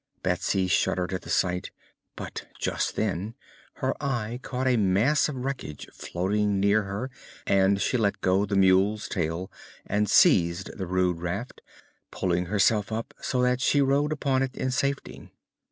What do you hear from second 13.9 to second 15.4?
upon it in safety.